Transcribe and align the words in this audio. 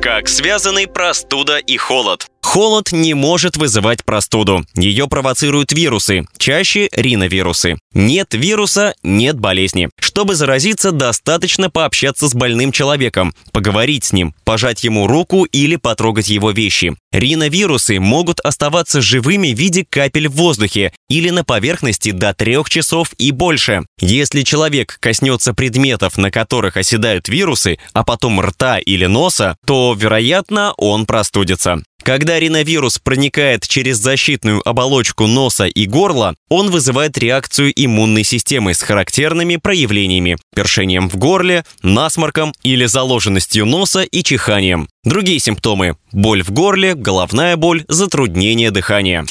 Как 0.00 0.28
связаны 0.28 0.86
простуда 0.86 1.58
и 1.58 1.76
холод? 1.76 2.26
Холод 2.42 2.90
не 2.90 3.14
может 3.14 3.56
вызывать 3.56 4.04
простуду. 4.04 4.64
Ее 4.74 5.06
провоцируют 5.06 5.72
вирусы, 5.72 6.26
чаще 6.36 6.88
риновирусы. 6.90 7.76
Нет 7.92 8.34
вируса– 8.34 8.94
нет 9.02 9.38
болезни. 9.38 9.88
Чтобы 10.00 10.34
заразиться, 10.34 10.90
достаточно 10.90 11.70
пообщаться 11.70 12.28
с 12.28 12.34
больным 12.34 12.72
человеком, 12.72 13.34
поговорить 13.52 14.04
с 14.04 14.12
ним, 14.12 14.34
пожать 14.44 14.82
ему 14.82 15.06
руку 15.06 15.44
или 15.44 15.76
потрогать 15.76 16.28
его 16.28 16.50
вещи. 16.50 16.96
Риновирусы 17.12 18.00
могут 18.00 18.40
оставаться 18.40 19.00
живыми 19.00 19.52
в 19.52 19.58
виде 19.58 19.84
капель 19.88 20.28
в 20.28 20.32
воздухе 20.32 20.92
или 21.08 21.30
на 21.30 21.44
поверхности 21.44 22.10
до 22.12 22.34
трех 22.34 22.70
часов 22.70 23.12
и 23.18 23.32
больше. 23.32 23.82
Если 24.00 24.42
человек 24.42 24.96
коснется 25.00 25.52
предметов, 25.52 26.16
на 26.16 26.30
которых 26.30 26.76
оседают 26.76 27.28
вирусы, 27.28 27.78
а 27.92 28.04
потом 28.04 28.40
рта 28.40 28.78
или 28.78 29.06
носа, 29.06 29.56
то, 29.66 29.89
вероятно, 29.94 30.72
он 30.76 31.06
простудится. 31.06 31.82
Когда 32.02 32.40
риновирус 32.40 32.98
проникает 32.98 33.66
через 33.68 33.98
защитную 33.98 34.66
оболочку 34.66 35.26
носа 35.26 35.66
и 35.66 35.86
горла, 35.86 36.34
он 36.48 36.70
вызывает 36.70 37.18
реакцию 37.18 37.72
иммунной 37.76 38.24
системы 38.24 38.72
с 38.74 38.80
характерными 38.80 39.56
проявлениями– 39.56 40.38
першением 40.54 41.10
в 41.10 41.16
горле, 41.16 41.64
насморком 41.82 42.54
или 42.62 42.86
заложенностью 42.86 43.66
носа 43.66 44.02
и 44.02 44.22
чиханием. 44.22 44.88
Другие 45.04 45.38
симптомы– 45.38 45.96
боль 46.12 46.42
в 46.42 46.50
горле, 46.52 46.94
головная 46.94 47.56
боль, 47.56 47.84
затруднение 47.88 48.70
дыхания. 48.70 49.26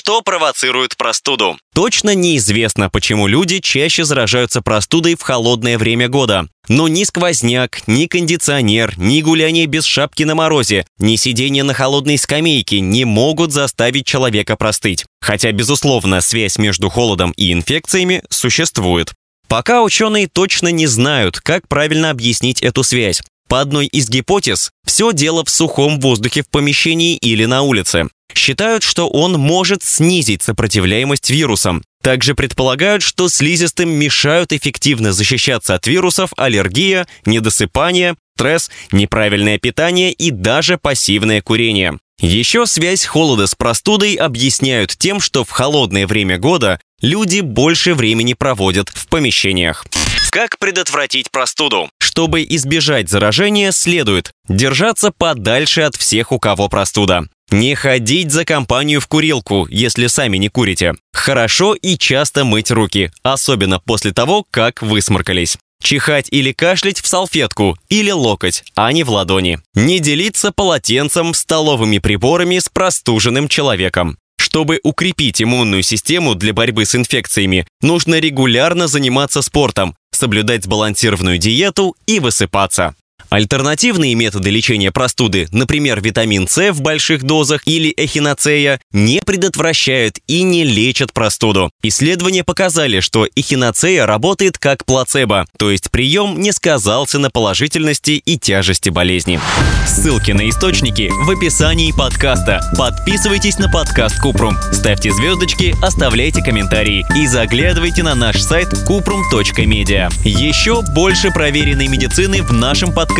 Что 0.00 0.22
провоцирует 0.22 0.96
простуду? 0.96 1.58
Точно 1.74 2.14
неизвестно, 2.14 2.88
почему 2.88 3.26
люди 3.26 3.58
чаще 3.58 4.02
заражаются 4.02 4.62
простудой 4.62 5.14
в 5.14 5.20
холодное 5.20 5.76
время 5.76 6.08
года. 6.08 6.48
Но 6.68 6.88
ни 6.88 7.04
сквозняк, 7.04 7.86
ни 7.86 8.06
кондиционер, 8.06 8.98
ни 8.98 9.20
гуляние 9.20 9.66
без 9.66 9.84
шапки 9.84 10.22
на 10.22 10.34
морозе, 10.34 10.86
ни 10.98 11.16
сидение 11.16 11.64
на 11.64 11.74
холодной 11.74 12.16
скамейке 12.16 12.80
не 12.80 13.04
могут 13.04 13.52
заставить 13.52 14.06
человека 14.06 14.56
простыть. 14.56 15.04
Хотя, 15.20 15.52
безусловно, 15.52 16.22
связь 16.22 16.56
между 16.56 16.88
холодом 16.88 17.32
и 17.32 17.52
инфекциями 17.52 18.22
существует. 18.30 19.12
Пока 19.48 19.82
ученые 19.82 20.28
точно 20.28 20.68
не 20.68 20.86
знают, 20.86 21.40
как 21.40 21.68
правильно 21.68 22.08
объяснить 22.08 22.62
эту 22.62 22.84
связь. 22.84 23.20
По 23.50 23.60
одной 23.60 23.86
из 23.86 24.08
гипотез, 24.08 24.70
все 24.86 25.12
дело 25.12 25.44
в 25.44 25.50
сухом 25.50 26.00
воздухе 26.00 26.42
в 26.42 26.48
помещении 26.48 27.16
или 27.16 27.44
на 27.44 27.60
улице. 27.60 28.08
Считают, 28.34 28.82
что 28.82 29.08
он 29.08 29.32
может 29.34 29.82
снизить 29.82 30.42
сопротивляемость 30.42 31.30
вирусам. 31.30 31.82
Также 32.02 32.34
предполагают, 32.34 33.02
что 33.02 33.28
слизистым 33.28 33.90
мешают 33.90 34.52
эффективно 34.52 35.12
защищаться 35.12 35.74
от 35.74 35.86
вирусов 35.86 36.32
аллергия, 36.36 37.06
недосыпание, 37.26 38.16
стресс, 38.36 38.70
неправильное 38.90 39.58
питание 39.58 40.12
и 40.12 40.30
даже 40.30 40.78
пассивное 40.78 41.42
курение. 41.42 41.98
Еще 42.20 42.66
связь 42.66 43.04
холода 43.04 43.46
с 43.46 43.54
простудой 43.54 44.14
объясняют 44.14 44.96
тем, 44.96 45.20
что 45.20 45.44
в 45.44 45.50
холодное 45.50 46.06
время 46.06 46.38
года 46.38 46.80
люди 47.02 47.40
больше 47.40 47.94
времени 47.94 48.34
проводят 48.34 48.88
в 48.88 49.08
помещениях. 49.08 49.84
Как 50.30 50.58
предотвратить 50.58 51.30
простуду? 51.30 51.90
Чтобы 51.98 52.44
избежать 52.48 53.08
заражения, 53.08 53.72
следует 53.72 54.32
держаться 54.48 55.10
подальше 55.10 55.82
от 55.82 55.96
всех, 55.96 56.32
у 56.32 56.38
кого 56.38 56.68
простуда. 56.68 57.24
Не 57.50 57.74
ходить 57.74 58.30
за 58.30 58.44
компанию 58.44 59.00
в 59.00 59.08
курилку, 59.08 59.66
если 59.70 60.06
сами 60.06 60.36
не 60.36 60.48
курите. 60.48 60.94
Хорошо 61.12 61.74
и 61.74 61.98
часто 61.98 62.44
мыть 62.44 62.70
руки, 62.70 63.10
особенно 63.24 63.80
после 63.80 64.12
того, 64.12 64.46
как 64.50 64.82
высморкались. 64.82 65.58
Чихать 65.82 66.28
или 66.30 66.52
кашлять 66.52 67.00
в 67.00 67.06
салфетку 67.06 67.76
или 67.88 68.10
локоть, 68.10 68.62
а 68.76 68.92
не 68.92 69.02
в 69.02 69.10
ладони. 69.10 69.58
Не 69.74 69.98
делиться 69.98 70.52
полотенцем, 70.52 71.34
столовыми 71.34 71.98
приборами 71.98 72.58
с 72.58 72.68
простуженным 72.68 73.48
человеком. 73.48 74.18
Чтобы 74.38 74.80
укрепить 74.82 75.42
иммунную 75.42 75.82
систему 75.82 76.34
для 76.34 76.52
борьбы 76.52 76.84
с 76.84 76.94
инфекциями, 76.94 77.66
нужно 77.82 78.20
регулярно 78.20 78.88
заниматься 78.88 79.42
спортом, 79.42 79.96
соблюдать 80.12 80.64
сбалансированную 80.64 81.38
диету 81.38 81.96
и 82.06 82.20
высыпаться. 82.20 82.94
Альтернативные 83.30 84.16
методы 84.16 84.50
лечения 84.50 84.90
простуды, 84.90 85.46
например, 85.52 86.00
витамин 86.00 86.48
С 86.48 86.72
в 86.72 86.80
больших 86.80 87.22
дозах 87.22 87.62
или 87.64 87.94
эхиноцея, 87.96 88.80
не 88.90 89.20
предотвращают 89.24 90.18
и 90.26 90.42
не 90.42 90.64
лечат 90.64 91.12
простуду. 91.12 91.70
Исследования 91.84 92.42
показали, 92.42 92.98
что 92.98 93.28
эхиноцея 93.36 94.04
работает 94.04 94.58
как 94.58 94.84
плацебо, 94.84 95.46
то 95.58 95.70
есть 95.70 95.92
прием 95.92 96.40
не 96.40 96.50
сказался 96.50 97.20
на 97.20 97.30
положительности 97.30 98.10
и 98.12 98.36
тяжести 98.36 98.88
болезни. 98.88 99.38
Ссылки 99.86 100.32
на 100.32 100.48
источники 100.50 101.08
в 101.12 101.30
описании 101.30 101.92
подкаста. 101.92 102.60
Подписывайтесь 102.76 103.58
на 103.58 103.68
подкаст 103.68 104.20
Купрум, 104.20 104.56
ставьте 104.72 105.12
звездочки, 105.12 105.76
оставляйте 105.80 106.42
комментарии 106.42 107.06
и 107.16 107.28
заглядывайте 107.28 108.02
на 108.02 108.16
наш 108.16 108.40
сайт 108.40 108.72
kuprum.media. 108.88 110.12
Еще 110.24 110.82
больше 110.82 111.30
проверенной 111.30 111.86
медицины 111.86 112.42
в 112.42 112.52
нашем 112.52 112.92
подкасте 112.92 113.19